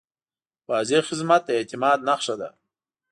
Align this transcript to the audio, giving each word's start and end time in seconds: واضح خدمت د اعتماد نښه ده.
واضح 0.69 1.01
خدمت 1.09 1.41
د 1.45 1.49
اعتماد 1.59 1.97
نښه 2.07 2.35
ده. 2.41 2.49